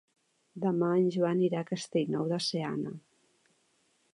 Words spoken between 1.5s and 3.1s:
a Castellnou de Seana.